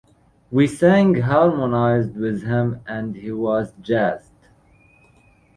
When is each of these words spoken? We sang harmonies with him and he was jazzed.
We 0.49 0.65
sang 0.65 1.13
harmonies 1.21 2.09
with 2.15 2.41
him 2.41 2.81
and 2.87 3.15
he 3.17 3.31
was 3.31 3.71
jazzed. 3.83 4.47